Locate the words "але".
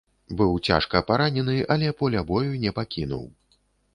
1.77-1.91